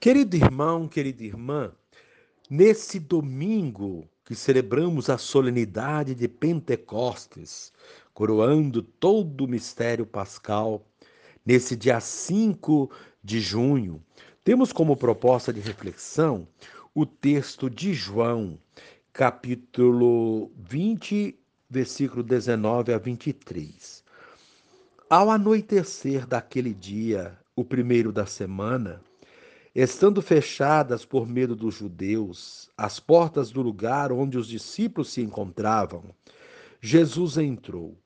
Querido 0.00 0.34
irmão, 0.34 0.88
querida 0.88 1.22
irmã, 1.22 1.72
nesse 2.48 2.98
domingo 2.98 4.08
que 4.24 4.34
celebramos 4.34 5.10
a 5.10 5.18
solenidade 5.18 6.14
de 6.14 6.26
Pentecostes, 6.26 7.70
coroando 8.14 8.82
todo 8.82 9.44
o 9.44 9.46
mistério 9.46 10.06
pascal, 10.06 10.82
nesse 11.44 11.76
dia 11.76 12.00
5 12.00 12.90
de 13.22 13.40
junho, 13.40 14.02
temos 14.42 14.72
como 14.72 14.96
proposta 14.96 15.52
de 15.52 15.60
reflexão 15.60 16.48
o 16.94 17.04
texto 17.04 17.68
de 17.68 17.92
João, 17.92 18.58
capítulo 19.12 20.50
20, 20.56 21.38
versículo 21.68 22.22
19 22.22 22.94
a 22.94 22.96
23. 22.96 24.02
Ao 25.10 25.28
anoitecer 25.28 26.26
daquele 26.26 26.72
dia, 26.72 27.38
o 27.54 27.62
primeiro 27.62 28.10
da 28.10 28.24
semana, 28.24 29.02
Estando 29.72 30.20
fechadas 30.20 31.04
por 31.04 31.28
medo 31.28 31.54
dos 31.54 31.76
judeus 31.76 32.68
as 32.76 32.98
portas 32.98 33.52
do 33.52 33.62
lugar 33.62 34.10
onde 34.10 34.36
os 34.36 34.48
discípulos 34.48 35.12
se 35.12 35.20
encontravam, 35.20 36.12
Jesus 36.80 37.38
entrou 37.38 37.96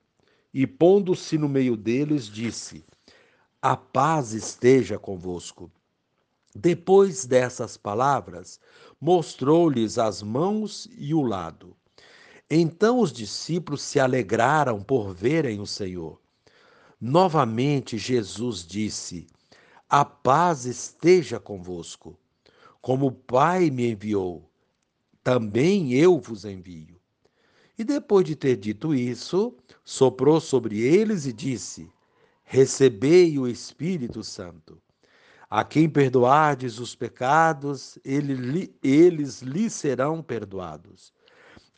e, 0.52 0.66
pondo-se 0.66 1.38
no 1.38 1.48
meio 1.48 1.74
deles, 1.74 2.26
disse: 2.26 2.84
A 3.62 3.76
paz 3.78 4.32
esteja 4.32 4.98
convosco. 4.98 5.70
Depois 6.54 7.24
dessas 7.24 7.78
palavras, 7.78 8.60
mostrou-lhes 9.00 9.96
as 9.98 10.22
mãos 10.22 10.86
e 10.98 11.14
o 11.14 11.22
lado. 11.22 11.74
Então 12.48 13.00
os 13.00 13.10
discípulos 13.10 13.80
se 13.80 13.98
alegraram 13.98 14.82
por 14.82 15.14
verem 15.14 15.60
o 15.60 15.66
Senhor. 15.66 16.20
Novamente 17.00 17.96
Jesus 17.96 18.66
disse: 18.66 19.26
a 19.96 20.04
paz 20.04 20.64
esteja 20.64 21.38
convosco. 21.38 22.18
Como 22.82 23.06
o 23.06 23.12
Pai 23.12 23.70
me 23.70 23.92
enviou, 23.92 24.50
também 25.22 25.92
eu 25.92 26.18
vos 26.18 26.44
envio. 26.44 27.00
E 27.78 27.84
depois 27.84 28.24
de 28.24 28.34
ter 28.34 28.56
dito 28.56 28.92
isso, 28.92 29.56
soprou 29.84 30.40
sobre 30.40 30.80
eles 30.80 31.26
e 31.26 31.32
disse: 31.32 31.88
Recebei 32.42 33.38
o 33.38 33.46
Espírito 33.46 34.24
Santo. 34.24 34.82
A 35.48 35.62
quem 35.62 35.88
perdoardes 35.88 36.80
os 36.80 36.96
pecados, 36.96 37.96
ele, 38.04 38.74
eles 38.82 39.42
lhe 39.42 39.70
serão 39.70 40.20
perdoados. 40.20 41.12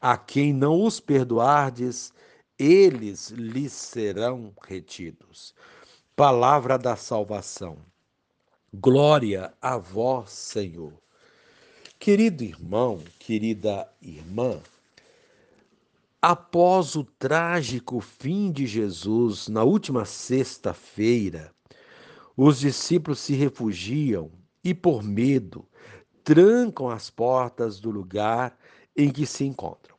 A 0.00 0.16
quem 0.16 0.54
não 0.54 0.86
os 0.86 1.00
perdoardes, 1.00 2.14
eles 2.58 3.28
lhes 3.28 3.74
serão 3.74 4.54
retidos. 4.66 5.54
Palavra 6.16 6.78
da 6.78 6.96
salvação. 6.96 7.76
Glória 8.74 9.54
a 9.62 9.78
vós, 9.78 10.30
Senhor. 10.30 10.92
Querido 12.00 12.42
irmão, 12.42 13.00
querida 13.18 13.88
irmã, 14.02 14.60
após 16.20 16.96
o 16.96 17.04
trágico 17.04 18.00
fim 18.00 18.50
de 18.50 18.66
Jesus 18.66 19.46
na 19.46 19.62
última 19.62 20.04
sexta-feira, 20.04 21.54
os 22.36 22.58
discípulos 22.58 23.20
se 23.20 23.34
refugiam 23.34 24.32
e, 24.64 24.74
por 24.74 25.02
medo, 25.02 25.64
trancam 26.24 26.90
as 26.90 27.08
portas 27.08 27.78
do 27.78 27.90
lugar 27.90 28.58
em 28.96 29.10
que 29.10 29.24
se 29.26 29.44
encontram. 29.44 29.96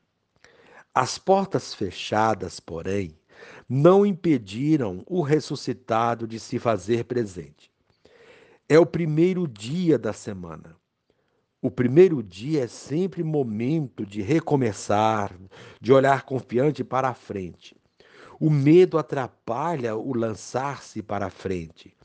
As 0.94 1.18
portas 1.18 1.74
fechadas, 1.74 2.60
porém, 2.60 3.18
não 3.68 4.06
impediram 4.06 5.04
o 5.08 5.22
ressuscitado 5.22 6.28
de 6.28 6.38
se 6.38 6.60
fazer 6.60 7.06
presente. 7.06 7.72
É 8.70 8.78
o 8.78 8.86
primeiro 8.86 9.48
dia 9.48 9.98
da 9.98 10.12
semana. 10.12 10.76
O 11.62 11.72
primeiro 11.72 12.22
dia 12.22 12.66
é 12.66 12.68
sempre 12.68 13.24
momento 13.24 14.06
de 14.06 14.22
recomeçar, 14.22 15.34
de 15.80 15.94
olhar 15.94 16.24
confiante 16.24 16.84
para 16.84 17.08
a 17.08 17.14
frente. 17.14 17.78
O 18.38 18.50
medo 18.50 18.98
atrapalha 18.98 19.96
o 19.96 20.14
lançar-se 20.14 21.02
para 21.02 21.28
a 21.28 21.30
frente, 21.30 21.96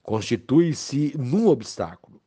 constitui-se 0.00 1.12
num 1.18 1.48
obstáculo. 1.48 2.22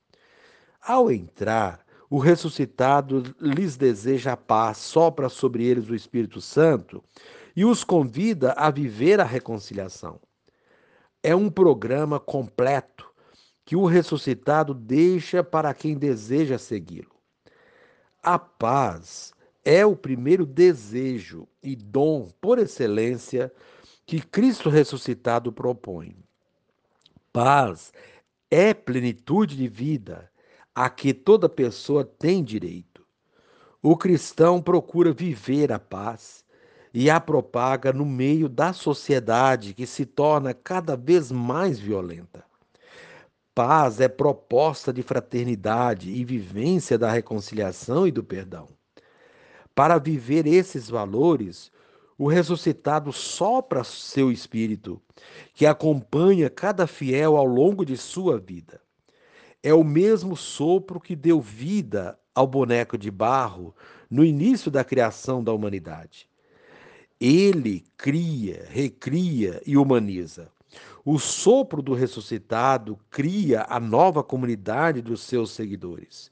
Ao 0.81 1.09
entrar, 1.09 1.79
o 2.09 2.19
ressuscitado 2.19 3.33
lhes 3.39 3.77
deseja 3.77 4.33
a 4.33 4.37
paz, 4.37 4.77
sopra 4.77 5.29
sobre 5.29 5.63
eles 5.63 5.87
o 5.87 5.95
Espírito 5.95 6.41
Santo 6.41 7.01
e 7.55 7.63
os 7.63 7.81
convida 7.85 8.51
a 8.57 8.69
viver 8.69 9.21
a 9.21 9.23
reconciliação. 9.23 10.19
É 11.23 11.33
um 11.33 11.49
programa 11.49 12.19
completo 12.19 13.04
que 13.65 13.75
o 13.75 13.85
ressuscitado 13.85 14.73
deixa 14.73 15.43
para 15.43 15.73
quem 15.73 15.97
deseja 15.97 16.57
segui-lo. 16.57 17.15
A 18.21 18.37
paz 18.37 19.33
é 19.63 19.83
o 19.83 19.95
primeiro 19.95 20.45
desejo 20.45 21.47
e 21.63 21.75
dom 21.75 22.29
por 22.39 22.59
excelência 22.59 23.51
que 24.05 24.21
Cristo 24.21 24.69
ressuscitado 24.69 25.51
propõe. 25.51 26.15
Paz 27.33 27.91
é 28.51 28.73
plenitude 28.73 29.57
de 29.57 29.67
vida 29.67 30.31
a 30.73 30.89
que 30.89 31.13
toda 31.13 31.49
pessoa 31.49 32.05
tem 32.05 32.43
direito. 32.43 33.03
O 33.81 33.97
cristão 33.97 34.61
procura 34.61 35.11
viver 35.11 35.71
a 35.71 35.79
paz 35.79 36.45
e 36.93 37.09
a 37.09 37.19
propaga 37.19 37.91
no 37.91 38.05
meio 38.05 38.47
da 38.47 38.73
sociedade 38.73 39.73
que 39.73 39.87
se 39.87 40.05
torna 40.05 40.53
cada 40.53 40.95
vez 40.95 41.31
mais 41.31 41.79
violenta. 41.79 42.45
Paz 43.55 44.01
é 44.01 44.09
proposta 44.09 44.91
de 44.91 45.01
fraternidade 45.01 46.11
e 46.11 46.25
vivência 46.25 46.97
da 46.97 47.09
reconciliação 47.09 48.05
e 48.05 48.11
do 48.11 48.21
perdão. 48.21 48.67
Para 49.73 49.97
viver 49.97 50.45
esses 50.45 50.89
valores, 50.89 51.71
o 52.17 52.27
ressuscitado 52.27 53.13
sopra 53.13 53.81
seu 53.85 54.29
espírito, 54.29 55.01
que 55.53 55.65
acompanha 55.65 56.49
cada 56.49 56.85
fiel 56.85 57.37
ao 57.37 57.45
longo 57.45 57.85
de 57.85 57.95
sua 57.95 58.37
vida. 58.37 58.81
É 59.63 59.73
o 59.73 59.85
mesmo 59.85 60.35
sopro 60.35 60.99
que 60.99 61.15
deu 61.15 61.39
vida 61.39 62.19
ao 62.35 62.45
boneco 62.45 62.97
de 62.97 63.09
barro 63.09 63.73
no 64.09 64.25
início 64.25 64.69
da 64.69 64.83
criação 64.83 65.41
da 65.41 65.53
humanidade. 65.53 66.27
Ele 67.21 67.85
cria, 67.95 68.67
recria 68.69 69.61
e 69.65 69.77
humaniza. 69.77 70.51
O 71.03 71.19
sopro 71.19 71.81
do 71.81 71.93
ressuscitado 71.93 72.97
cria 73.09 73.65
a 73.69 73.79
nova 73.79 74.23
comunidade 74.23 75.01
dos 75.01 75.21
seus 75.21 75.51
seguidores. 75.51 76.31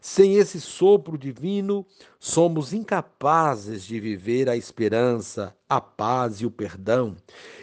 Sem 0.00 0.36
esse 0.36 0.60
sopro 0.60 1.18
divino, 1.18 1.84
somos 2.18 2.72
incapazes 2.72 3.84
de 3.84 3.98
viver 3.98 4.48
a 4.48 4.56
esperança, 4.56 5.54
a 5.68 5.80
paz 5.80 6.40
e 6.40 6.46
o 6.46 6.50
perdão 6.50 7.16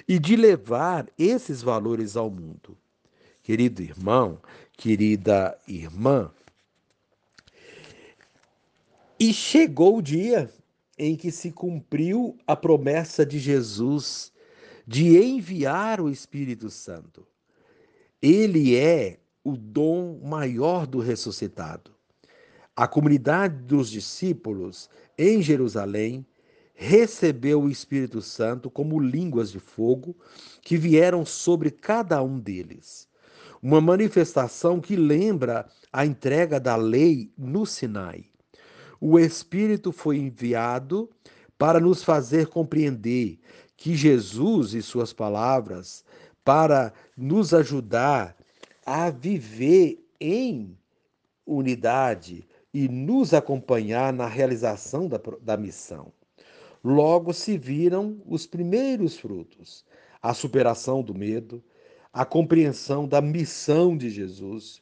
e 0.08 0.20
de 0.20 0.36
levar 0.36 1.08
esses 1.18 1.62
valores 1.62 2.18
ao 2.18 2.30
mundo. 2.30 2.78
Querido 3.42 3.82
irmão, 3.82 4.40
querida 4.78 5.58
irmã, 5.68 6.32
e 9.20 9.34
chegou 9.34 9.98
o 9.98 10.02
dia 10.02 10.50
em 10.98 11.16
que 11.16 11.32
se 11.32 11.52
cumpriu 11.52 12.38
a 12.46 12.56
promessa 12.56 13.26
de 13.26 13.40
Jesus 13.40 14.32
de 14.88 15.18
enviar 15.18 16.00
o 16.00 16.10
Espírito 16.10 16.70
Santo. 16.70 17.26
Ele 18.22 18.76
é 18.76 19.20
o 19.44 19.56
dom 19.56 20.20
maior 20.24 20.86
do 20.86 21.00
ressuscitado. 21.00 21.92
A 22.76 22.88
comunidade 22.88 23.64
dos 23.64 23.90
discípulos 23.90 24.90
em 25.18 25.42
Jerusalém 25.42 26.26
recebeu 26.74 27.64
o 27.64 27.70
Espírito 27.70 28.22
Santo 28.22 28.70
como 28.70 29.00
línguas 29.00 29.50
de 29.50 29.60
fogo 29.60 30.16
que 30.62 30.76
vieram 30.76 31.26
sobre 31.26 31.72
cada 31.72 32.22
um 32.22 32.38
deles. 32.38 33.08
Uma 33.62 33.80
manifestação 33.80 34.82
que 34.82 34.96
lembra 34.96 35.68
a 35.92 36.06
entrega 36.06 36.60
da 36.60 36.76
lei 36.76 37.32
no 37.38 37.66
Sinai. 37.66 38.26
O 39.00 39.18
Espírito 39.18 39.92
foi 39.92 40.18
enviado 40.18 41.10
para 41.58 41.80
nos 41.80 42.04
fazer 42.04 42.48
compreender 42.48 43.40
que 43.86 43.96
Jesus 43.96 44.74
e 44.74 44.82
suas 44.82 45.14
palavras 45.14 46.04
para 46.44 46.92
nos 47.16 47.54
ajudar 47.54 48.36
a 48.84 49.12
viver 49.12 50.04
em 50.20 50.76
unidade 51.46 52.48
e 52.74 52.90
nos 52.90 53.32
acompanhar 53.32 54.12
na 54.12 54.26
realização 54.26 55.08
da, 55.08 55.22
da 55.40 55.56
missão. 55.56 56.12
Logo 56.84 57.32
se 57.32 57.60
viram 57.60 58.20
os 58.26 58.48
primeiros 58.48 59.20
frutos: 59.20 59.86
a 60.20 60.34
superação 60.34 61.04
do 61.04 61.14
medo, 61.14 61.64
a 62.12 62.26
compreensão 62.26 63.08
da 63.08 63.22
missão 63.22 63.96
de 63.96 64.10
Jesus, 64.10 64.82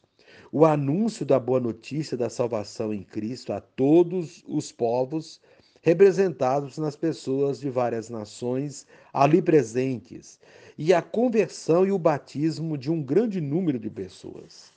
o 0.50 0.64
anúncio 0.64 1.26
da 1.26 1.38
boa 1.38 1.60
notícia 1.60 2.16
da 2.16 2.30
salvação 2.30 2.94
em 2.94 3.02
Cristo 3.02 3.52
a 3.52 3.60
todos 3.60 4.42
os 4.48 4.72
povos 4.72 5.42
representados 5.84 6.78
nas 6.78 6.96
pessoas 6.96 7.60
de 7.60 7.68
várias 7.68 8.08
nações 8.08 8.86
ali 9.12 9.42
presentes, 9.42 10.40
e 10.78 10.94
a 10.94 11.02
conversão 11.02 11.86
e 11.86 11.92
o 11.92 11.98
batismo 11.98 12.78
de 12.78 12.90
um 12.90 13.02
grande 13.02 13.38
número 13.38 13.78
de 13.78 13.90
pessoas. 13.90 14.72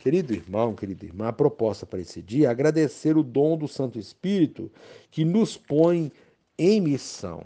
Querido 0.00 0.34
irmão, 0.34 0.74
querida 0.74 1.04
irmã, 1.04 1.28
a 1.28 1.32
proposta 1.32 1.86
para 1.86 2.00
esse 2.00 2.20
dia 2.20 2.48
é 2.48 2.50
agradecer 2.50 3.16
o 3.16 3.22
dom 3.22 3.56
do 3.56 3.68
Santo 3.68 4.00
Espírito 4.00 4.68
que 5.12 5.24
nos 5.24 5.56
põe 5.56 6.10
em 6.58 6.80
missão. 6.80 7.44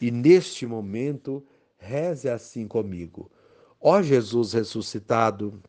E 0.00 0.12
neste 0.12 0.64
momento, 0.66 1.44
reze 1.78 2.28
assim 2.28 2.68
comigo. 2.68 3.28
Ó 3.80 4.00
Jesus 4.00 4.52
ressuscitado, 4.52 5.60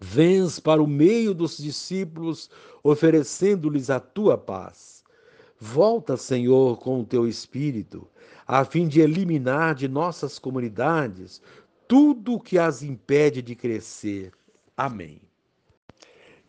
vens 0.00 0.58
para 0.58 0.82
o 0.82 0.86
meio 0.86 1.32
dos 1.32 1.58
discípulos, 1.58 2.50
oferecendo-lhes 2.82 3.88
a 3.88 4.00
tua 4.00 4.36
paz. 4.36 4.95
Volta, 5.58 6.16
Senhor, 6.16 6.78
com 6.78 7.00
o 7.00 7.04
teu 7.04 7.26
Espírito, 7.26 8.06
a 8.46 8.64
fim 8.64 8.86
de 8.86 9.00
eliminar 9.00 9.74
de 9.74 9.88
nossas 9.88 10.38
comunidades 10.38 11.40
tudo 11.88 12.34
o 12.34 12.40
que 12.40 12.58
as 12.58 12.82
impede 12.82 13.40
de 13.40 13.54
crescer. 13.54 14.32
Amém. 14.76 15.20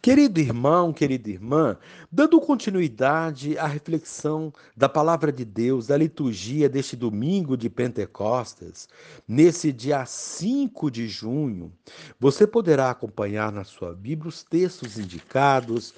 Querido 0.01 0.39
irmão, 0.39 0.93
querida 0.93 1.29
irmã, 1.29 1.77
dando 2.09 2.39
continuidade 2.39 3.57
à 3.57 3.65
reflexão 3.65 4.53
da 4.75 4.87
palavra 4.87 5.33
de 5.33 5.43
Deus, 5.43 5.87
da 5.87 5.97
liturgia 5.97 6.69
deste 6.69 6.95
domingo 6.95 7.57
de 7.57 7.69
Pentecostes, 7.69 8.87
nesse 9.27 9.73
dia 9.73 10.05
5 10.05 10.89
de 10.91 11.07
junho, 11.07 11.73
você 12.19 12.45
poderá 12.45 12.89
acompanhar 12.89 13.51
na 13.51 13.63
sua 13.63 13.93
Bíblia 13.93 14.29
os 14.29 14.43
textos 14.43 14.97
indicados, 14.97 15.93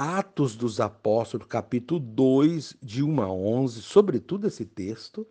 Atos 0.00 0.54
dos 0.54 0.78
Apóstolos, 0.78 1.48
capítulo 1.48 1.98
2, 1.98 2.76
de 2.80 3.02
1 3.02 3.20
a 3.20 3.32
11, 3.32 3.82
sobretudo 3.82 4.46
esse 4.46 4.64
texto, 4.64 5.26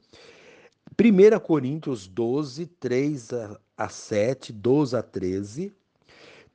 1 1.00 1.40
Coríntios 1.40 2.06
12, 2.06 2.66
3 2.66 3.30
a 3.78 3.88
7, 3.88 4.52
12 4.52 4.98
a 4.98 5.02
13, 5.02 5.74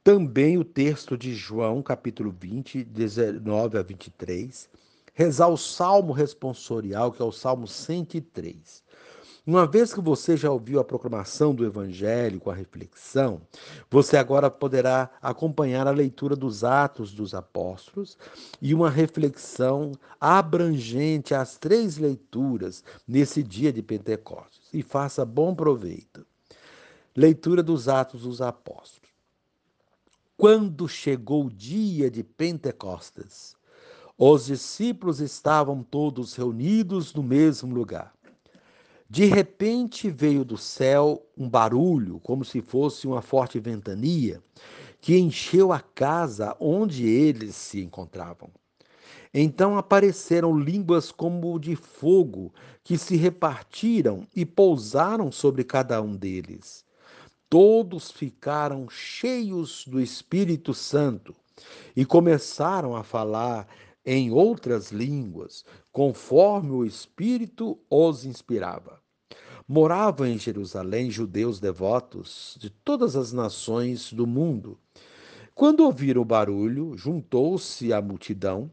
também 0.04 0.58
o 0.58 0.64
texto 0.64 1.16
de 1.16 1.34
João, 1.34 1.82
capítulo 1.82 2.30
20, 2.38 2.84
19 2.84 3.78
a 3.78 3.82
23. 3.82 4.68
Rezar 5.14 5.48
o 5.48 5.56
salmo 5.56 6.12
responsorial, 6.12 7.12
que 7.12 7.22
é 7.22 7.24
o 7.24 7.32
salmo 7.32 7.66
103. 7.66 8.84
Uma 9.44 9.66
vez 9.66 9.92
que 9.92 10.00
você 10.00 10.36
já 10.36 10.52
ouviu 10.52 10.78
a 10.78 10.84
proclamação 10.84 11.52
do 11.52 11.66
Evangelho 11.66 12.38
com 12.38 12.48
a 12.48 12.54
reflexão, 12.54 13.42
você 13.90 14.16
agora 14.16 14.48
poderá 14.48 15.10
acompanhar 15.20 15.88
a 15.88 15.90
leitura 15.90 16.36
dos 16.36 16.62
Atos 16.62 17.12
dos 17.12 17.34
Apóstolos 17.34 18.16
e 18.60 18.72
uma 18.72 18.88
reflexão 18.88 19.90
abrangente 20.20 21.34
às 21.34 21.58
três 21.58 21.98
leituras 21.98 22.84
nesse 23.04 23.42
dia 23.42 23.72
de 23.72 23.82
Pentecostes. 23.82 24.68
E 24.72 24.80
faça 24.80 25.24
bom 25.24 25.52
proveito. 25.56 26.24
Leitura 27.16 27.64
dos 27.64 27.88
Atos 27.88 28.22
dos 28.22 28.40
Apóstolos. 28.40 29.10
Quando 30.36 30.88
chegou 30.88 31.46
o 31.46 31.52
dia 31.52 32.08
de 32.08 32.22
Pentecostes, 32.22 33.56
os 34.16 34.46
discípulos 34.46 35.20
estavam 35.20 35.82
todos 35.82 36.36
reunidos 36.36 37.12
no 37.12 37.24
mesmo 37.24 37.74
lugar. 37.74 38.14
De 39.12 39.26
repente 39.26 40.08
veio 40.08 40.42
do 40.42 40.56
céu 40.56 41.22
um 41.36 41.46
barulho, 41.46 42.18
como 42.20 42.46
se 42.46 42.62
fosse 42.62 43.06
uma 43.06 43.20
forte 43.20 43.60
ventania, 43.60 44.42
que 45.02 45.18
encheu 45.18 45.70
a 45.70 45.80
casa 45.80 46.56
onde 46.58 47.06
eles 47.06 47.54
se 47.54 47.82
encontravam. 47.82 48.48
Então 49.34 49.76
apareceram 49.76 50.58
línguas 50.58 51.12
como 51.12 51.58
de 51.58 51.76
fogo, 51.76 52.54
que 52.82 52.96
se 52.96 53.14
repartiram 53.16 54.26
e 54.34 54.46
pousaram 54.46 55.30
sobre 55.30 55.62
cada 55.62 56.00
um 56.00 56.16
deles 56.16 56.82
todos 57.50 58.10
ficaram 58.10 58.88
cheios 58.88 59.84
do 59.86 60.00
Espírito 60.00 60.72
Santo 60.72 61.36
e 61.94 62.02
começaram 62.02 62.96
a 62.96 63.04
falar 63.04 63.68
em 64.06 64.30
outras 64.30 64.90
línguas, 64.90 65.62
conforme 65.92 66.70
o 66.70 66.82
Espírito 66.82 67.78
os 67.90 68.24
inspirava. 68.24 69.01
Moravam 69.66 70.26
em 70.26 70.38
Jerusalém 70.38 71.10
judeus 71.10 71.60
devotos 71.60 72.56
de 72.58 72.68
todas 72.70 73.16
as 73.16 73.32
nações 73.32 74.12
do 74.12 74.26
mundo. 74.26 74.78
Quando 75.54 75.80
ouviram 75.80 76.22
o 76.22 76.24
barulho, 76.24 76.96
juntou-se 76.96 77.92
a 77.92 78.00
multidão 78.00 78.70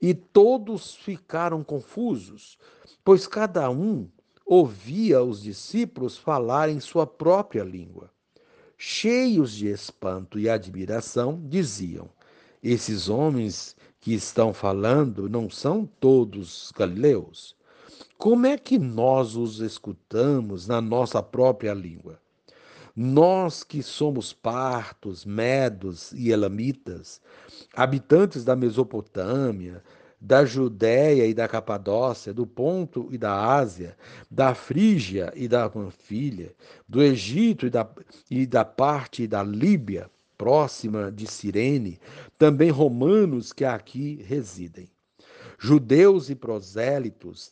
e 0.00 0.14
todos 0.14 0.94
ficaram 0.94 1.64
confusos, 1.64 2.58
pois 3.04 3.26
cada 3.26 3.70
um 3.70 4.08
ouvia 4.44 5.22
os 5.22 5.42
discípulos 5.42 6.16
falar 6.16 6.68
em 6.68 6.80
sua 6.80 7.06
própria 7.06 7.62
língua. 7.62 8.10
Cheios 8.76 9.52
de 9.52 9.66
espanto 9.68 10.38
e 10.38 10.48
admiração, 10.48 11.42
diziam: 11.46 12.08
Esses 12.62 13.08
homens 13.08 13.76
que 14.00 14.14
estão 14.14 14.54
falando 14.54 15.28
não 15.28 15.50
são 15.50 15.84
todos 15.84 16.72
galileus? 16.76 17.57
Como 18.16 18.46
é 18.46 18.56
que 18.56 18.78
nós 18.78 19.36
os 19.36 19.60
escutamos 19.60 20.66
na 20.66 20.80
nossa 20.80 21.22
própria 21.22 21.72
língua? 21.74 22.20
Nós 22.94 23.62
que 23.62 23.82
somos 23.82 24.32
partos, 24.32 25.24
medos 25.24 26.10
e 26.12 26.30
elamitas, 26.30 27.20
habitantes 27.74 28.44
da 28.44 28.56
Mesopotâmia, 28.56 29.82
da 30.20 30.44
Judéia 30.44 31.26
e 31.26 31.32
da 31.32 31.46
Capadócia, 31.46 32.34
do 32.34 32.44
Ponto 32.44 33.08
e 33.12 33.16
da 33.16 33.54
Ásia, 33.54 33.96
da 34.28 34.52
Frígia 34.54 35.32
e 35.36 35.46
da 35.46 35.68
Panfilha, 35.70 36.52
do 36.88 37.00
Egito 37.00 37.66
e 37.66 37.70
da, 37.70 37.88
e 38.28 38.46
da 38.46 38.64
parte 38.64 39.28
da 39.28 39.42
Líbia, 39.44 40.10
próxima 40.36 41.10
de 41.12 41.26
Cirene, 41.26 42.00
também 42.36 42.70
romanos 42.70 43.52
que 43.52 43.64
aqui 43.64 44.24
residem. 44.26 44.88
Judeus 45.58 46.30
e 46.30 46.34
prosélitos, 46.34 47.50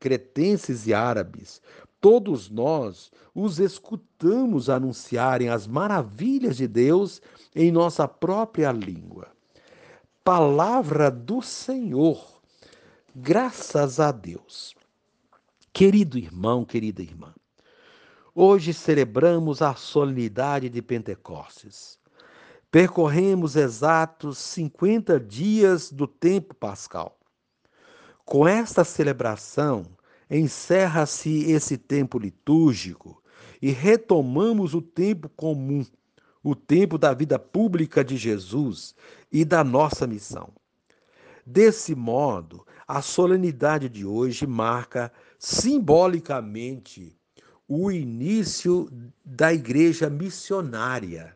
cretenses 0.00 0.86
e 0.86 0.92
árabes, 0.92 1.62
todos 2.00 2.50
nós 2.50 3.12
os 3.34 3.58
escutamos 3.58 4.68
anunciarem 4.68 5.48
as 5.48 5.66
maravilhas 5.66 6.56
de 6.56 6.66
Deus 6.66 7.22
em 7.54 7.70
nossa 7.70 8.08
própria 8.08 8.72
língua 8.72 9.34
palavra 10.24 11.10
do 11.10 11.42
Senhor. 11.42 12.40
Graças 13.14 14.00
a 14.00 14.10
Deus. 14.10 14.74
Querido 15.70 16.16
irmão, 16.16 16.64
querida 16.64 17.02
irmã, 17.02 17.34
hoje 18.34 18.72
celebramos 18.72 19.60
a 19.60 19.74
solenidade 19.74 20.70
de 20.70 20.80
Pentecostes. 20.80 21.98
Percorremos 22.70 23.54
exatos 23.54 24.38
50 24.38 25.20
dias 25.20 25.92
do 25.92 26.06
tempo 26.06 26.54
pascal. 26.54 27.18
Com 28.24 28.48
esta 28.48 28.84
celebração, 28.84 29.84
encerra-se 30.30 31.50
esse 31.50 31.76
tempo 31.76 32.18
litúrgico 32.18 33.22
e 33.60 33.70
retomamos 33.70 34.74
o 34.74 34.82
tempo 34.82 35.28
comum 35.28 35.84
o 36.44 36.54
tempo 36.54 36.98
da 36.98 37.14
vida 37.14 37.38
pública 37.38 38.04
de 38.04 38.18
Jesus 38.18 38.94
e 39.32 39.46
da 39.46 39.64
nossa 39.64 40.06
missão. 40.06 40.52
Desse 41.46 41.94
modo, 41.94 42.66
a 42.86 43.00
solenidade 43.00 43.88
de 43.88 44.04
hoje 44.04 44.46
marca 44.46 45.10
simbolicamente 45.38 47.18
o 47.66 47.90
início 47.90 48.90
da 49.24 49.54
igreja 49.54 50.10
missionária. 50.10 51.34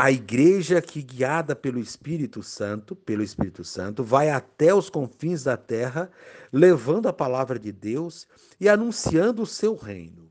A 0.00 0.12
igreja 0.12 0.80
que 0.80 1.02
guiada 1.02 1.56
pelo 1.56 1.80
Espírito 1.80 2.40
Santo, 2.40 2.94
pelo 2.94 3.20
Espírito 3.20 3.64
Santo, 3.64 4.04
vai 4.04 4.30
até 4.30 4.72
os 4.72 4.88
confins 4.88 5.42
da 5.42 5.56
terra, 5.56 6.08
levando 6.52 7.08
a 7.08 7.12
palavra 7.12 7.58
de 7.58 7.72
Deus 7.72 8.24
e 8.60 8.68
anunciando 8.68 9.42
o 9.42 9.46
seu 9.46 9.74
reino. 9.74 10.30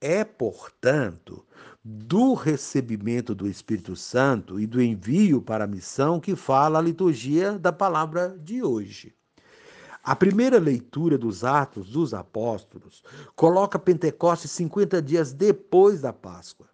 É, 0.00 0.24
portanto, 0.24 1.46
do 1.84 2.34
recebimento 2.34 3.36
do 3.36 3.46
Espírito 3.46 3.94
Santo 3.94 4.58
e 4.58 4.66
do 4.66 4.82
envio 4.82 5.40
para 5.40 5.62
a 5.62 5.68
missão 5.68 6.18
que 6.18 6.34
fala 6.34 6.80
a 6.80 6.82
liturgia 6.82 7.56
da 7.56 7.72
palavra 7.72 8.36
de 8.36 8.64
hoje. 8.64 9.14
A 10.02 10.16
primeira 10.16 10.58
leitura 10.58 11.16
dos 11.16 11.44
Atos 11.44 11.90
dos 11.90 12.12
Apóstolos 12.12 13.04
coloca 13.36 13.78
Pentecostes 13.78 14.50
50 14.50 15.00
dias 15.00 15.32
depois 15.32 16.00
da 16.00 16.12
Páscoa. 16.12 16.71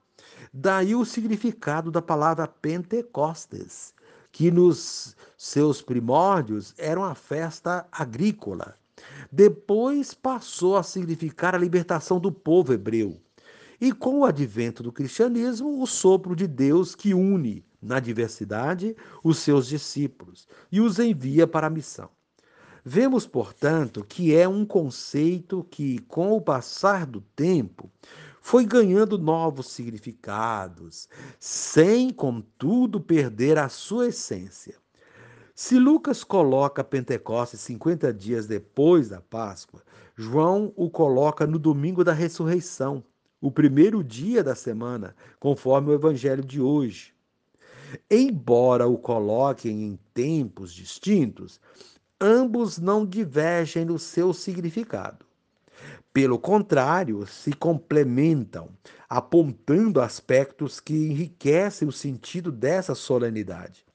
Daí 0.53 0.95
o 0.95 1.05
significado 1.05 1.91
da 1.91 2.01
palavra 2.01 2.47
Pentecostes, 2.47 3.95
que 4.33 4.51
nos 4.51 5.17
seus 5.37 5.83
primórdios 5.83 6.75
era 6.79 6.99
uma 6.99 7.15
festa 7.15 7.87
agrícola. 7.93 8.75
Depois 9.31 10.15
passou 10.15 10.77
a 10.77 10.83
significar 10.83 11.55
a 11.55 11.59
libertação 11.59 12.19
do 12.19 12.33
povo 12.33 12.73
hebreu 12.73 13.21
e 13.81 13.93
com 13.93 14.21
o 14.21 14.25
advento 14.25 14.83
do 14.83 14.91
cristianismo, 14.91 15.81
o 15.81 15.87
sopro 15.87 16.35
de 16.35 16.47
Deus 16.47 16.95
que 16.95 17.15
une 17.15 17.65
na 17.81 18.01
diversidade 18.01 18.97
os 19.23 19.39
seus 19.39 19.69
discípulos 19.69 20.49
e 20.71 20.81
os 20.81 20.99
envia 20.99 21.47
para 21.47 21.69
a 21.69 21.71
missão. 21.71 22.11
Vemos, 22.85 23.27
portanto, 23.27 24.05
que 24.05 24.35
é 24.35 24.49
um 24.49 24.65
conceito 24.65 25.67
que, 25.71 25.99
com 26.01 26.33
o 26.33 26.41
passar 26.41 27.05
do 27.05 27.21
tempo, 27.21 27.91
foi 28.49 28.65
ganhando 28.65 29.19
novos 29.19 29.67
significados, 29.67 31.07
sem, 31.39 32.09
contudo, 32.09 32.99
perder 32.99 33.59
a 33.59 33.69
sua 33.69 34.09
essência. 34.09 34.77
Se 35.55 35.79
Lucas 35.79 36.25
coloca 36.25 36.83
Pentecostes 36.83 37.61
50 37.61 38.11
dias 38.15 38.47
depois 38.47 39.11
da 39.11 39.21
Páscoa, 39.21 39.83
João 40.17 40.73
o 40.77 40.89
coloca 40.89 41.47
no 41.47 41.59
domingo 41.59 42.03
da 42.03 42.15
ressurreição, 42.15 43.05
o 43.39 43.53
primeiro 43.53 44.03
dia 44.03 44.43
da 44.43 44.55
semana, 44.55 45.15
conforme 45.39 45.91
o 45.91 45.95
evangelho 45.95 46.43
de 46.43 46.59
hoje. 46.59 47.13
Embora 48.11 48.87
o 48.87 48.97
coloquem 48.97 49.85
em 49.85 49.99
tempos 50.15 50.73
distintos, 50.73 51.61
ambos 52.19 52.79
não 52.79 53.05
divergem 53.05 53.85
no 53.85 53.99
seu 53.99 54.33
significado. 54.33 55.28
Pelo 56.19 56.37
contrário, 56.37 57.25
se 57.29 57.53
complementam, 57.53 58.71
apontando 59.09 60.01
aspectos 60.01 60.81
que 60.81 60.93
enriquecem 60.93 61.87
o 61.87 61.93
sentido 61.93 62.51
dessa 62.51 62.93
solenidade. 62.93 63.87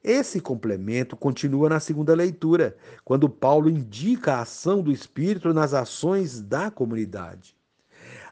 Esse 0.00 0.40
complemento 0.40 1.16
continua 1.16 1.68
na 1.68 1.80
segunda 1.80 2.14
leitura, 2.14 2.76
quando 3.04 3.28
Paulo 3.28 3.68
indica 3.68 4.34
a 4.34 4.42
ação 4.42 4.80
do 4.80 4.92
Espírito 4.92 5.52
nas 5.52 5.74
ações 5.74 6.40
da 6.40 6.70
comunidade. 6.70 7.56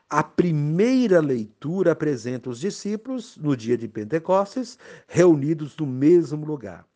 A 0.09 0.23
primeira 0.23 1.19
leitura 1.19 1.91
apresenta 1.91 2.49
os 2.49 2.61
discípulos, 2.61 3.37
no 3.37 3.57
dia 3.57 3.77
de 3.77 3.89
Pentecostes, 3.89 4.79
reunidos 5.09 5.77
no 5.77 5.89
mesmo 5.89 6.47
lugar. 6.47 6.87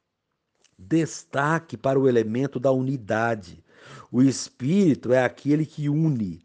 Destaque 0.78 1.76
para 1.76 1.98
o 1.98 2.08
elemento 2.08 2.60
da 2.60 2.70
unidade. 2.70 3.61
O 4.10 4.22
Espírito 4.22 5.12
é 5.12 5.24
aquele 5.24 5.64
que 5.66 5.88
une. 5.88 6.44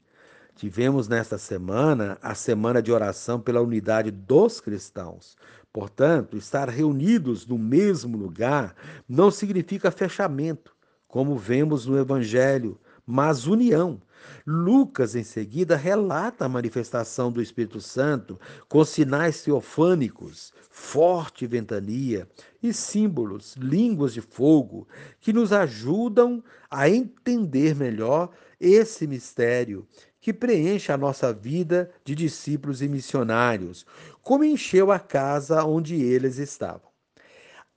Tivemos 0.56 1.08
nesta 1.08 1.38
semana 1.38 2.18
a 2.22 2.34
semana 2.34 2.82
de 2.82 2.92
oração 2.92 3.40
pela 3.40 3.62
unidade 3.62 4.10
dos 4.10 4.60
cristãos. 4.60 5.38
Portanto, 5.72 6.36
estar 6.36 6.70
reunidos 6.70 7.46
no 7.46 7.58
mesmo 7.58 8.18
lugar 8.18 8.76
não 9.08 9.30
significa 9.30 9.92
fechamento, 9.92 10.76
como 11.08 11.38
vemos 11.38 11.86
no 11.86 11.98
Evangelho, 11.98 12.80
mas 13.08 13.48
união. 13.48 14.02
Lucas, 14.46 15.16
em 15.16 15.24
seguida, 15.24 15.78
relata 15.78 16.46
a 16.46 16.50
manifestação 16.50 17.32
do 17.32 17.42
Espírito 17.42 17.80
Santo 17.80 18.38
com 18.68 18.84
sinais 18.84 19.42
teofânicos, 19.42 20.54
forte 20.70 21.48
ventania 21.48 22.28
e 22.62 22.74
símbolos, 22.74 23.56
línguas 23.56 24.14
de 24.14 24.22
fogo, 24.22 24.88
que 25.22 25.32
nos 25.32 25.54
ajudam 25.54 26.44
a 26.70 26.90
entender 26.90 27.74
melhor 27.74 28.30
esse 28.60 29.08
mistério 29.08 29.88
que 30.20 30.34
preenche 30.34 30.92
a 30.92 30.98
nossa 30.98 31.32
vida 31.32 31.90
de 32.04 32.14
discípulos 32.14 32.82
e 32.82 32.90
missionários, 32.90 33.86
como 34.22 34.44
encheu 34.44 34.92
a 34.92 35.00
casa 35.00 35.64
onde 35.64 35.96
eles 35.96 36.38
estavam. 36.38 36.97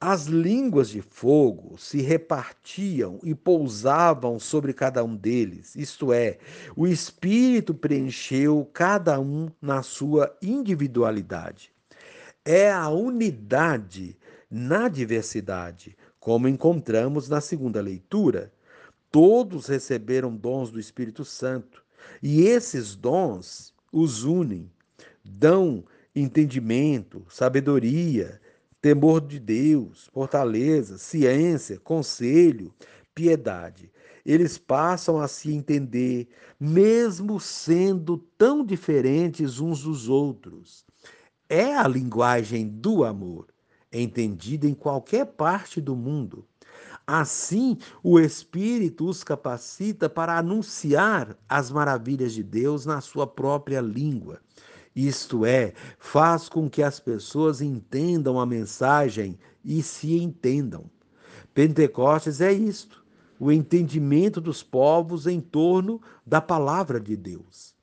As 0.03 0.25
línguas 0.25 0.89
de 0.89 1.03
fogo 1.03 1.77
se 1.77 2.01
repartiam 2.01 3.19
e 3.23 3.35
pousavam 3.35 4.39
sobre 4.39 4.73
cada 4.73 5.05
um 5.05 5.15
deles, 5.15 5.77
isto 5.77 6.11
é, 6.11 6.39
o 6.75 6.87
Espírito 6.87 7.75
preencheu 7.75 8.67
cada 8.73 9.21
um 9.21 9.51
na 9.61 9.83
sua 9.83 10.35
individualidade. 10.41 11.71
É 12.43 12.73
a 12.73 12.89
unidade 12.89 14.17
na 14.51 14.89
diversidade, 14.89 15.95
como 16.19 16.49
encontramos 16.49 17.29
na 17.29 17.43
segunda 17.43 17.83
leitura. 17.83 18.51
Todos 19.11 19.67
receberam 19.67 20.35
dons 20.35 20.71
do 20.71 20.81
Espírito 20.81 21.27
Santo, 21.27 21.85
e 22.23 22.45
esses 22.45 22.97
dons 22.97 23.75
os 23.93 24.25
unem, 24.25 24.71
dão 25.23 25.85
entendimento, 26.15 27.23
sabedoria, 27.29 28.41
temor 28.81 29.21
de 29.21 29.39
Deus, 29.39 30.09
fortaleza, 30.13 30.97
ciência, 30.99 31.79
conselho, 31.79 32.75
piedade. 33.15 33.91
Eles 34.25 34.59
passam 34.59 35.19
a 35.21 35.29
se 35.29 35.53
entender, 35.53 36.29
mesmo 36.59 37.41
sendo 37.41 38.19
tão 38.39 38.65
diferentes 38.65 39.61
uns 39.61 39.83
dos 39.83 40.09
outros. 40.09 40.85
É 41.49 41.75
a 41.75 41.89
linguagem 41.89 42.69
do 42.69 43.05
amor, 43.05 43.49
entendida 43.93 44.67
em 44.67 44.75
qualquer 44.75 45.27
parte 45.27 45.81
do 45.81 45.97
mundo. 45.97 46.47
Assim, 47.07 47.77
o 48.05 48.21
Espírito 48.21 49.09
os 49.09 49.25
capacita 49.25 50.09
para 50.09 50.39
anunciar 50.39 51.37
as 51.49 51.71
maravilhas 51.71 52.33
de 52.33 52.43
Deus 52.43 52.87
na 52.87 53.01
sua 53.01 53.27
própria 53.27 53.81
língua. 53.81 54.41
Isto 54.95 55.47
é, 55.47 55.73
faz 55.99 56.49
com 56.49 56.69
que 56.69 56.83
as 56.83 56.99
pessoas 56.99 57.61
entendam 57.61 58.41
a 58.41 58.47
mensagem 58.47 59.39
e 59.65 59.83
se 59.83 60.17
entendam. 60.19 60.85
Pentecostes 61.55 62.41
é 62.41 62.53
isto, 62.53 63.05
o 63.39 63.51
entendimento 63.51 64.41
dos 64.41 64.63
povos 64.63 65.27
em 65.27 65.41
torno 65.41 66.01
da 66.27 66.41
palavra 66.41 67.01
de 67.01 67.17
Deus. 67.17 67.75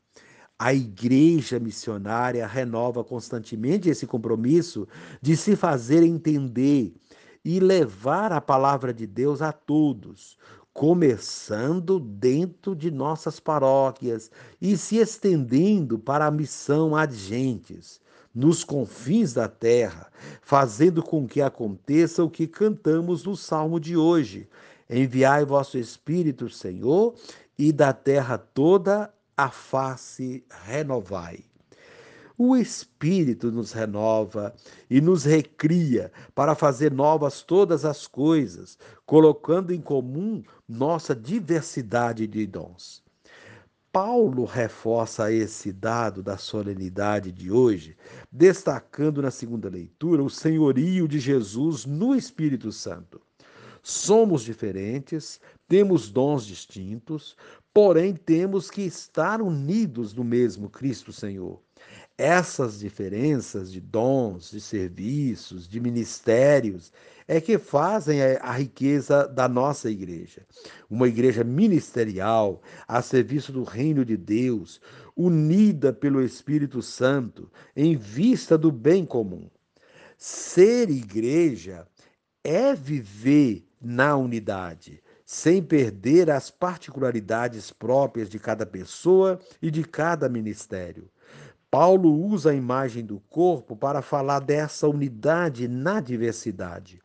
A 0.60 0.74
igreja 0.74 1.60
missionária 1.60 2.46
renova 2.48 3.04
constantemente 3.04 3.90
esse 3.90 4.08
compromisso 4.08 4.88
de 5.22 5.38
se 5.38 5.56
fazer 5.56 6.04
entender 6.04 6.94
e 7.46 7.60
levar 7.60 8.32
a 8.32 8.42
palavra 8.42 8.94
de 8.94 9.06
Deus 9.08 9.42
a 9.42 9.52
todos, 9.52 10.38
começando 10.78 12.00
dentro 12.00 12.76
de 12.76 12.92
nossas 12.92 13.40
paróquias 13.40 14.30
e 14.62 14.78
se 14.78 14.98
estendendo 14.98 15.98
para 15.98 16.28
a 16.28 16.32
missão 16.32 16.96
adjentes, 16.96 18.00
nos 18.34 18.64
confins 18.64 19.34
da 19.34 19.48
terra, 19.48 20.12
fazendo 20.40 21.02
com 21.02 21.28
que 21.28 21.42
aconteça 21.42 22.24
o 22.24 22.30
que 22.30 22.46
cantamos 22.46 23.24
no 23.24 23.36
salmo 23.36 23.80
de 23.80 23.98
hoje. 23.98 24.48
Enviai 24.88 25.44
vosso 25.44 25.80
Espírito, 25.80 26.48
Senhor, 26.48 27.16
e 27.58 27.72
da 27.72 27.92
terra 27.92 28.38
toda 28.38 29.12
a 29.36 29.50
face 29.50 30.46
renovai. 30.64 31.47
O 32.40 32.56
Espírito 32.56 33.52
nos 33.52 33.72
renova 33.72 34.54
e 34.88 35.02
nos 35.02 35.24
recria 35.24 36.12
para 36.36 36.54
fazer 36.54 36.92
novas 36.92 37.42
todas 37.42 37.84
as 37.84 38.06
coisas, 38.06 38.78
colocando 39.08 39.74
em 39.74 39.82
comum 39.82 40.44
nossa 40.70 41.16
diversidade 41.16 42.28
de 42.28 42.46
dons. 42.46 43.04
Paulo 43.92 44.46
reforça 44.46 45.32
esse 45.32 45.74
dado 45.74 46.22
da 46.22 46.38
solenidade 46.38 47.32
de 47.32 47.52
hoje, 47.52 47.98
destacando 48.32 49.20
na 49.20 49.32
segunda 49.32 49.68
leitura 49.68 50.22
o 50.22 50.30
senhorio 50.30 51.08
de 51.08 51.20
Jesus 51.20 51.88
no 51.88 52.14
Espírito 52.14 52.72
Santo. 52.72 53.20
Somos 53.82 54.44
diferentes, 54.44 55.42
temos 55.68 56.12
dons 56.12 56.46
distintos, 56.46 57.36
porém 57.74 58.14
temos 58.14 58.70
que 58.70 58.84
estar 58.84 59.42
unidos 59.42 60.14
no 60.14 60.24
mesmo 60.24 60.70
Cristo 60.70 61.12
Senhor. 61.12 61.66
Essas 62.18 62.80
diferenças 62.80 63.72
de 63.72 63.80
dons, 63.80 64.50
de 64.50 64.60
serviços, 64.60 65.68
de 65.68 65.80
ministérios 65.80 66.92
é 67.28 67.40
que 67.40 67.60
fazem 67.60 68.20
a 68.22 68.52
riqueza 68.54 69.28
da 69.28 69.48
nossa 69.48 69.88
igreja. 69.88 70.42
Uma 70.90 71.08
igreja 71.08 71.44
ministerial, 71.44 72.60
a 72.88 73.04
serviço 73.04 73.52
do 73.52 73.64
reino 73.64 74.04
de 74.04 74.18
Deus, 74.18 74.82
unida 75.16 75.94
pelo 75.94 76.24
Espírito 76.24 76.82
Santo, 76.82 77.52
em 77.76 77.96
vista 77.96 78.58
do 78.58 78.72
bem 78.72 79.06
comum. 79.06 79.48
Ser 80.18 80.90
igreja 80.90 81.88
é 82.44 82.74
viver 82.74 83.68
na 83.80 84.18
unidade, 84.18 85.04
sem 85.24 85.62
perder 85.62 86.32
as 86.32 86.50
particularidades 86.50 87.70
próprias 87.70 88.28
de 88.28 88.40
cada 88.40 88.66
pessoa 88.66 89.40
e 89.62 89.70
de 89.70 89.84
cada 89.84 90.28
ministério. 90.28 91.08
Paulo 91.70 92.14
usa 92.14 92.52
a 92.52 92.56
imagem 92.56 93.06
do 93.06 93.20
corpo 93.30 93.76
para 93.76 94.02
falar 94.02 94.40
dessa 94.40 94.88
unidade 94.88 95.68
na 95.68 96.00
diversidade. 96.00 97.02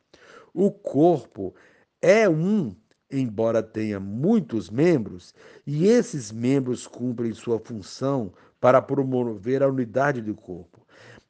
O 0.54 0.71
corpo 0.71 1.54
é 2.00 2.28
um, 2.28 2.75
embora 3.11 3.62
tenha 3.62 3.99
muitos 3.99 4.71
membros, 4.71 5.35
e 5.66 5.87
esses 5.87 6.31
membros 6.31 6.87
cumprem 6.87 7.33
sua 7.33 7.59
função 7.59 8.33
para 8.61 8.81
promover 8.81 9.62
a 9.62 9.69
unidade 9.69 10.21
do 10.21 10.35
corpo. 10.35 10.81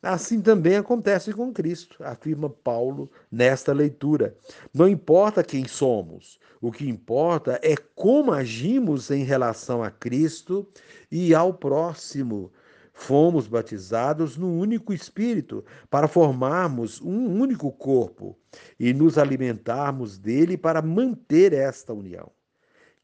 Assim 0.02 0.40
também 0.40 0.76
acontece 0.76 1.32
com 1.32 1.52
Cristo, 1.52 2.02
afirma 2.02 2.50
Paulo 2.50 3.10
nesta 3.30 3.72
leitura. 3.72 4.36
Não 4.74 4.88
importa 4.88 5.44
quem 5.44 5.66
somos, 5.66 6.40
o 6.60 6.72
que 6.72 6.88
importa 6.88 7.58
é 7.62 7.76
como 7.94 8.32
agimos 8.32 9.10
em 9.10 9.22
relação 9.22 9.82
a 9.82 9.90
Cristo 9.90 10.68
e 11.10 11.34
ao 11.34 11.54
próximo 11.54 12.52
Fomos 12.92 13.48
batizados 13.48 14.36
no 14.36 14.52
único 14.52 14.92
Espírito 14.92 15.64
para 15.90 16.06
formarmos 16.06 17.00
um 17.00 17.40
único 17.40 17.72
corpo 17.72 18.38
e 18.78 18.92
nos 18.92 19.18
alimentarmos 19.18 20.18
dele 20.18 20.56
para 20.56 20.82
manter 20.82 21.52
esta 21.52 21.92
união. 21.92 22.30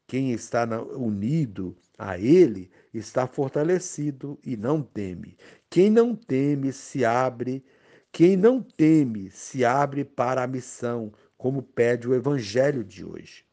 Quem 0.07 0.31
está 0.31 0.65
unido 0.81 1.75
a 1.97 2.17
ele 2.17 2.71
está 2.93 3.27
fortalecido 3.27 4.39
e 4.43 4.55
não 4.55 4.81
teme. 4.81 5.37
Quem 5.69 5.89
não 5.89 6.15
teme 6.15 6.71
se 6.71 7.03
abre, 7.03 7.63
quem 8.11 8.37
não 8.37 8.61
teme 8.61 9.29
se 9.29 9.65
abre 9.65 10.03
para 10.05 10.43
a 10.43 10.47
missão, 10.47 11.11
como 11.37 11.61
pede 11.61 12.07
o 12.07 12.15
evangelho 12.15 12.83
de 12.83 13.05
hoje. 13.05 13.45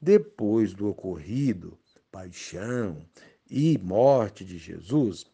Depois 0.00 0.74
do 0.74 0.88
ocorrido, 0.88 1.78
paixão 2.10 2.98
e 3.48 3.78
morte 3.78 4.44
de 4.44 4.58
Jesus, 4.58 5.30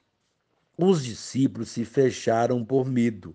os 0.76 1.04
discípulos 1.04 1.70
se 1.70 1.84
fecharam 1.84 2.64
por 2.64 2.86
medo. 2.86 3.34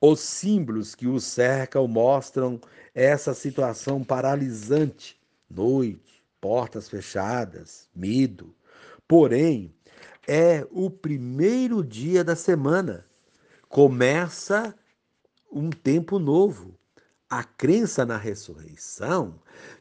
Os 0.00 0.20
símbolos 0.20 0.94
que 0.94 1.06
os 1.06 1.24
cercam 1.24 1.86
mostram 1.86 2.60
essa 2.94 3.32
situação 3.34 4.02
paralisante: 4.02 5.20
noite, 5.48 6.22
portas 6.40 6.88
fechadas, 6.88 7.88
medo. 7.94 8.54
Porém, 9.06 9.74
é 10.26 10.66
o 10.70 10.90
primeiro 10.90 11.84
dia 11.84 12.24
da 12.24 12.36
semana. 12.36 13.06
Começa 13.68 14.74
um 15.50 15.70
tempo 15.70 16.18
novo. 16.18 16.78
A 17.30 17.42
crença 17.44 18.04
na 18.04 18.16
ressurreição 18.16 19.40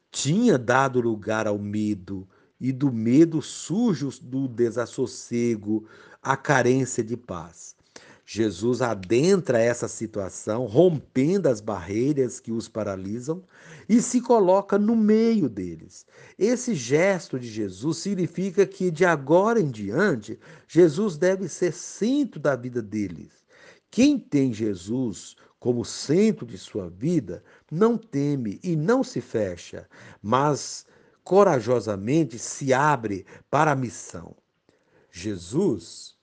tinha 0.09 0.57
dado 0.57 1.01
lugar 1.01 1.47
ao 1.47 1.57
medo, 1.57 2.27
e 2.61 2.71
do 2.71 2.91
medo 2.91 3.41
surge 3.41 4.07
do 4.21 4.47
desassossego, 4.47 5.85
a 6.21 6.37
carência 6.37 7.03
de 7.03 7.17
paz. 7.17 7.75
Jesus 8.23 8.81
adentra 8.81 9.59
essa 9.59 9.87
situação, 9.89 10.65
rompendo 10.65 11.49
as 11.49 11.59
barreiras 11.59 12.39
que 12.39 12.51
os 12.51 12.69
paralisam 12.69 13.43
e 13.89 14.01
se 14.01 14.21
coloca 14.21 14.77
no 14.77 14.95
meio 14.95 15.49
deles. 15.49 16.05
Esse 16.39 16.73
gesto 16.75 17.37
de 17.37 17.47
Jesus 17.47 17.97
significa 17.97 18.65
que 18.65 18.89
de 18.89 19.03
agora 19.03 19.59
em 19.59 19.69
diante, 19.69 20.39
Jesus 20.67 21.17
deve 21.17 21.49
ser 21.49 21.73
centro 21.73 22.39
da 22.39 22.55
vida 22.55 22.81
deles. 22.81 23.43
Quem 23.89 24.17
tem 24.17 24.53
Jesus 24.53 25.35
como 25.59 25.83
centro 25.83 26.45
de 26.45 26.57
sua 26.57 26.89
vida 26.89 27.43
não 27.69 27.97
teme 27.97 28.59
e 28.63 28.75
não 28.75 29.03
se 29.03 29.19
fecha, 29.19 29.87
mas 30.23 30.85
corajosamente 31.23 32.37
se 32.39 32.73
abre 32.73 33.25
para 33.49 33.71
a 33.71 33.75
missão. 33.75 34.35
Jesus, 35.11 36.15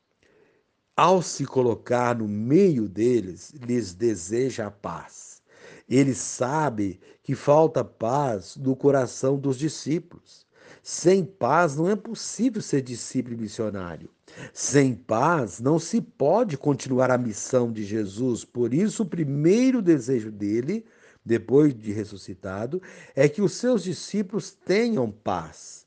ao 0.96 1.22
se 1.22 1.44
colocar 1.44 2.16
no 2.16 2.26
meio 2.26 2.88
deles, 2.88 3.52
lhes 3.52 3.94
deseja 3.94 4.66
a 4.66 4.70
paz. 4.70 5.42
Ele 5.88 6.14
sabe 6.14 7.00
que 7.22 7.34
falta 7.34 7.84
paz 7.84 8.56
no 8.56 8.74
coração 8.74 9.38
dos 9.38 9.58
discípulos. 9.58 10.46
Sem 10.82 11.24
paz 11.24 11.76
não 11.76 11.88
é 11.88 11.96
possível 11.96 12.62
ser 12.62 12.82
discípulo 12.82 13.36
missionário. 13.36 14.10
Sem 14.52 14.94
paz 14.94 15.60
não 15.60 15.78
se 15.78 16.00
pode 16.00 16.56
continuar 16.56 17.10
a 17.10 17.18
missão 17.18 17.72
de 17.72 17.84
Jesus. 17.84 18.44
Por 18.44 18.72
isso, 18.72 19.02
o 19.02 19.06
primeiro 19.06 19.82
desejo 19.82 20.30
dele 20.30 20.84
depois 21.28 21.74
de 21.74 21.92
ressuscitado, 21.92 22.80
é 23.14 23.28
que 23.28 23.42
os 23.42 23.52
seus 23.52 23.84
discípulos 23.84 24.50
tenham 24.50 25.10
paz. 25.10 25.86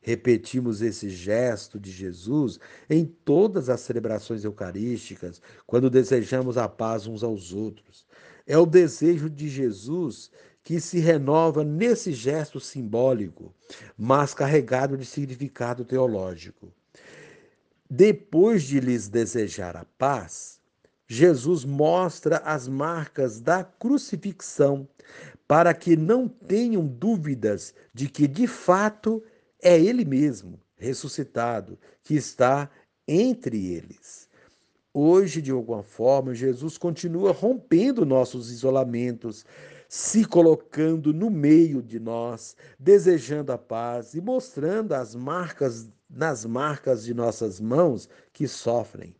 Repetimos 0.00 0.80
esse 0.80 1.10
gesto 1.10 1.78
de 1.78 1.92
Jesus 1.92 2.58
em 2.88 3.04
todas 3.04 3.68
as 3.68 3.82
celebrações 3.82 4.44
eucarísticas, 4.44 5.40
quando 5.66 5.90
desejamos 5.90 6.56
a 6.56 6.66
paz 6.68 7.06
uns 7.06 7.22
aos 7.22 7.52
outros. 7.52 8.06
É 8.46 8.56
o 8.56 8.66
desejo 8.66 9.28
de 9.28 9.48
Jesus 9.48 10.30
que 10.64 10.80
se 10.80 10.98
renova 10.98 11.62
nesse 11.62 12.12
gesto 12.12 12.58
simbólico, 12.58 13.54
mas 13.96 14.32
carregado 14.32 14.96
de 14.96 15.04
significado 15.04 15.84
teológico. 15.84 16.72
Depois 17.88 18.62
de 18.62 18.80
lhes 18.80 19.06
desejar 19.06 19.76
a 19.76 19.84
paz, 19.98 20.61
Jesus 21.12 21.62
mostra 21.62 22.38
as 22.38 22.66
marcas 22.66 23.38
da 23.38 23.62
crucifixão, 23.62 24.88
para 25.46 25.74
que 25.74 25.94
não 25.94 26.26
tenham 26.26 26.86
dúvidas 26.86 27.74
de 27.92 28.08
que 28.08 28.26
de 28.26 28.46
fato 28.46 29.22
é 29.60 29.78
Ele 29.78 30.06
mesmo, 30.06 30.58
ressuscitado, 30.74 31.78
que 32.02 32.14
está 32.14 32.70
entre 33.06 33.74
eles. 33.74 34.26
Hoje, 34.94 35.42
de 35.42 35.50
alguma 35.50 35.82
forma, 35.82 36.34
Jesus 36.34 36.78
continua 36.78 37.30
rompendo 37.30 38.06
nossos 38.06 38.50
isolamentos, 38.50 39.44
se 39.90 40.24
colocando 40.24 41.12
no 41.12 41.28
meio 41.28 41.82
de 41.82 42.00
nós, 42.00 42.56
desejando 42.78 43.52
a 43.52 43.58
paz 43.58 44.14
e 44.14 44.20
mostrando 44.22 44.94
as 44.94 45.14
marcas 45.14 45.90
nas 46.08 46.46
marcas 46.46 47.04
de 47.04 47.12
nossas 47.12 47.60
mãos 47.60 48.08
que 48.32 48.48
sofrem. 48.48 49.14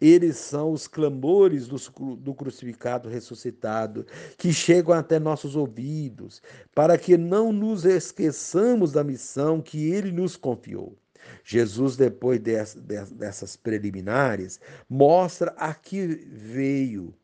Eles 0.00 0.36
são 0.36 0.72
os 0.72 0.86
clamores 0.86 1.66
do, 1.66 1.76
do, 2.16 2.34
crucificado 2.34 3.08
ressuscitado, 3.08 4.06
que 4.36 4.52
chegam 4.52 4.94
até 4.94 5.18
nossos 5.18 5.56
ouvidos, 5.56 6.42
para 6.74 6.98
que 6.98 7.16
não 7.16 7.52
nos 7.52 7.84
esqueçamos 7.84 8.92
da 8.92 9.04
missão 9.04 9.60
que 9.60 9.90
ele 9.90 10.12
nos 10.12 10.36
confiou. 10.36 10.96
Jesus, 11.42 11.96
depois 11.96 12.40
dessas 12.40 13.56
preliminares, 13.56 14.60
mostra 14.88 15.54
a 15.56 15.72
que 15.74 16.06
veio, 16.06 17.14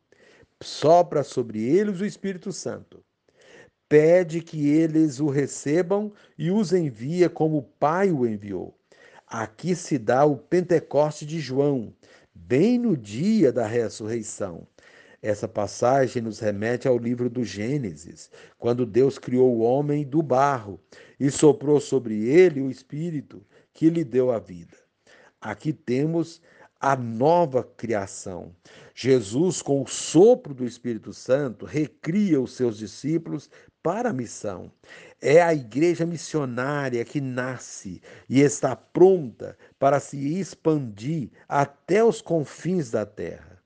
sopra 0.61 1.23
sobre 1.23 1.63
eles 1.63 1.99
o 2.01 2.05
Espírito 2.05 2.51
Santo. 2.51 3.03
Pede 3.87 4.41
que 4.41 4.69
eles 4.69 5.19
o 5.19 5.27
recebam 5.27 6.13
e 6.37 6.49
os 6.49 6.71
envia 6.71 7.29
como 7.29 7.57
o 7.57 7.63
Pai 7.63 8.11
o 8.11 8.25
enviou. 8.25 8.73
Aqui 9.27 9.75
se 9.75 9.97
dá 9.97 10.25
o 10.25 10.37
Pentecoste 10.37 11.25
de 11.25 11.39
João, 11.39 11.93
bem 12.51 12.77
no 12.77 12.97
dia 12.97 13.49
da 13.49 13.65
ressurreição. 13.65 14.67
Essa 15.21 15.47
passagem 15.47 16.21
nos 16.21 16.39
remete 16.39 16.85
ao 16.85 16.97
livro 16.97 17.29
do 17.29 17.45
Gênesis, 17.45 18.29
quando 18.57 18.85
Deus 18.85 19.17
criou 19.17 19.55
o 19.55 19.61
homem 19.61 20.03
do 20.03 20.21
barro 20.21 20.77
e 21.17 21.31
soprou 21.31 21.79
sobre 21.79 22.27
ele 22.27 22.59
o 22.59 22.69
Espírito 22.69 23.41
que 23.73 23.89
lhe 23.89 24.03
deu 24.03 24.31
a 24.31 24.37
vida. 24.37 24.75
Aqui 25.39 25.71
temos 25.71 26.41
a 26.77 26.93
nova 26.93 27.63
criação. 27.63 28.53
Jesus, 28.93 29.61
com 29.61 29.81
o 29.81 29.87
sopro 29.87 30.53
do 30.53 30.65
Espírito 30.65 31.13
Santo, 31.13 31.65
recria 31.65 32.41
os 32.41 32.51
seus 32.51 32.77
discípulos 32.77 33.49
para 33.81 34.09
a 34.09 34.13
missão. 34.13 34.69
É 35.23 35.39
a 35.39 35.53
igreja 35.53 36.03
missionária 36.03 37.05
que 37.05 37.21
nasce 37.21 38.01
e 38.27 38.41
está 38.41 38.75
pronta 38.75 39.55
para 39.77 39.99
se 39.99 40.39
expandir 40.39 41.29
até 41.47 42.03
os 42.03 42.21
confins 42.21 42.89
da 42.89 43.05
terra. 43.05 43.61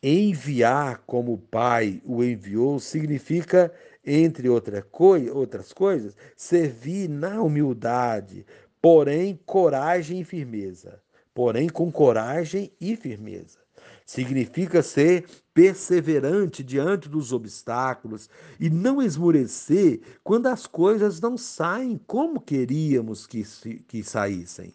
Enviar 0.00 1.02
como 1.04 1.32
o 1.32 1.38
Pai 1.38 2.00
o 2.04 2.22
enviou 2.22 2.78
significa, 2.78 3.74
entre 4.04 4.48
outra 4.48 4.80
coi 4.80 5.28
outras 5.28 5.72
coisas, 5.72 6.16
servir 6.36 7.08
na 7.08 7.42
humildade, 7.42 8.46
porém 8.80 9.40
coragem 9.44 10.20
e 10.20 10.24
firmeza. 10.24 11.02
Porém, 11.34 11.68
com 11.68 11.90
coragem 11.90 12.70
e 12.80 12.94
firmeza. 12.94 13.65
Significa 14.06 14.84
ser 14.84 15.26
perseverante 15.52 16.62
diante 16.62 17.08
dos 17.08 17.32
obstáculos 17.32 18.30
e 18.60 18.70
não 18.70 19.02
esmorecer 19.02 20.00
quando 20.22 20.46
as 20.46 20.64
coisas 20.64 21.20
não 21.20 21.36
saem 21.36 22.00
como 22.06 22.40
queríamos 22.40 23.26
que, 23.26 23.42
que 23.88 24.04
saíssem. 24.04 24.72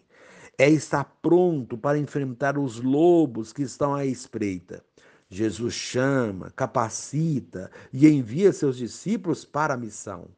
É 0.58 0.68
estar 0.68 1.04
pronto 1.22 1.78
para 1.78 1.98
enfrentar 1.98 2.58
os 2.58 2.78
lobos 2.78 3.54
que 3.54 3.62
estão 3.62 3.94
à 3.94 4.04
espreita. 4.04 4.84
Jesus 5.30 5.72
chama, 5.72 6.50
capacita 6.50 7.70
e 7.90 8.06
envia 8.06 8.52
seus 8.52 8.76
discípulos 8.76 9.46
para 9.46 9.72
a 9.72 9.78
missão. 9.78 10.28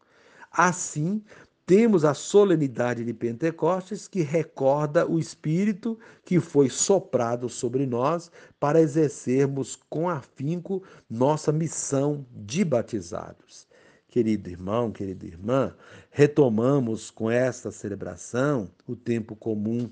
Assim, 0.53 1.21
temos 1.67 2.05
a 2.05 2.13
solenidade 2.13 3.05
de 3.05 3.15
Pentecostes 3.15 4.07
que 4.07 4.21
recorda 4.21 5.11
o 5.11 5.19
Espírito 5.19 5.99
que 6.25 6.39
foi 6.39 6.69
soprado 6.69 7.49
sobre 7.49 7.87
nós 7.87 8.31
para 8.61 8.81
exercermos 8.81 9.79
com 9.89 10.09
afinco 10.09 10.83
nossa 11.09 11.51
missão 11.53 12.27
de 12.31 12.65
batizados. 12.65 13.67
Querido 14.15 14.49
irmão, 14.49 14.93
querida 14.93 15.27
irmã, 15.27 15.75
retomamos 16.09 17.11
com 17.11 17.29
esta 17.29 17.73
celebração 17.73 18.71
o 18.87 18.95
tempo 18.95 19.35
comum. 19.35 19.91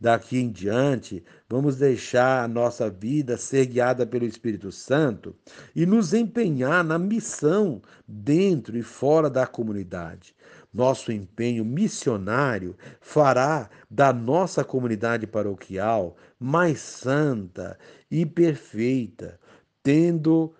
Daqui 0.00 0.38
em 0.38 0.50
diante, 0.50 1.22
vamos 1.48 1.76
deixar 1.76 2.42
a 2.42 2.48
nossa 2.48 2.90
vida 2.90 3.36
ser 3.36 3.66
guiada 3.66 4.04
pelo 4.04 4.24
Espírito 4.24 4.72
Santo 4.72 5.36
e 5.76 5.86
nos 5.86 6.12
empenhar 6.12 6.82
na 6.82 6.98
missão 6.98 7.80
dentro 8.08 8.76
e 8.76 8.82
fora 8.82 9.30
da 9.30 9.46
comunidade. 9.46 10.34
Nosso 10.72 11.10
empenho 11.10 11.64
missionário 11.64 12.76
fará 13.00 13.68
da 13.90 14.12
nossa 14.12 14.62
comunidade 14.62 15.26
paroquial 15.26 16.16
mais 16.38 16.78
santa 16.78 17.78
e 18.10 18.24
perfeita, 18.24 19.38
tendo 19.82 20.54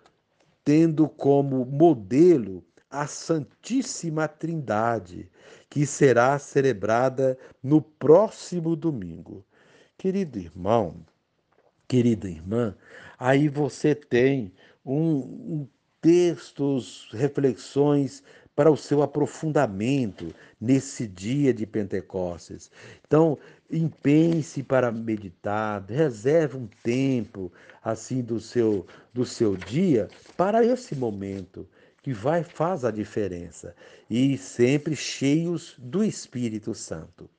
tendo 0.64 1.08
como 1.08 1.64
modelo 1.64 2.62
a 2.90 3.06
Santíssima 3.06 4.26
Trindade, 4.26 5.30
que 5.68 5.86
será 5.86 6.38
celebrada 6.38 7.38
no 7.62 7.80
próximo 7.80 8.74
domingo. 8.74 9.44
Querido 9.96 10.38
irmão, 10.38 11.06
querida 11.86 12.28
irmã, 12.28 12.76
aí 13.18 13.48
você 13.48 13.94
tem 13.94 14.52
um, 14.84 15.16
um 15.18 15.68
textos, 16.00 17.08
reflexões 17.12 18.22
para 18.60 18.70
o 18.70 18.76
seu 18.76 19.02
aprofundamento 19.02 20.34
nesse 20.60 21.06
dia 21.06 21.50
de 21.50 21.64
Pentecostes. 21.64 22.70
Então, 23.06 23.38
empenhe-se 23.70 24.62
para 24.62 24.92
meditar, 24.92 25.82
reserve 25.88 26.58
um 26.58 26.68
tempo 26.82 27.50
assim 27.82 28.20
do 28.20 28.38
seu 28.38 28.86
do 29.14 29.24
seu 29.24 29.56
dia 29.56 30.10
para 30.36 30.62
esse 30.62 30.94
momento 30.94 31.66
que 32.02 32.12
vai 32.12 32.44
faz 32.44 32.84
a 32.84 32.90
diferença 32.90 33.74
e 34.10 34.36
sempre 34.36 34.94
cheios 34.94 35.74
do 35.78 36.04
Espírito 36.04 36.74
Santo. 36.74 37.30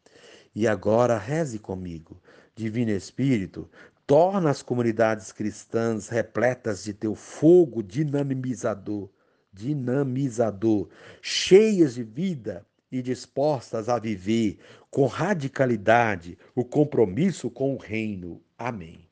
E 0.55 0.67
agora 0.67 1.19
reze 1.19 1.59
comigo. 1.59 2.19
Divino 2.55 2.89
Espírito, 2.89 3.69
torna 4.07 4.49
as 4.49 4.63
comunidades 4.63 5.31
cristãs 5.31 6.09
repletas 6.09 6.83
de 6.83 6.95
teu 6.95 7.13
fogo 7.13 7.83
dinamizador, 7.83 9.07
dinamizador, 9.53 10.89
cheias 11.21 11.95
de 11.95 12.03
vida 12.03 12.65
e 12.91 13.01
dispostas 13.01 13.87
a 13.87 13.97
viver 13.97 14.59
com 14.89 15.05
radicalidade 15.05 16.37
o 16.53 16.65
compromisso 16.65 17.49
com 17.49 17.73
o 17.73 17.77
reino. 17.77 18.41
Amém. 18.57 19.09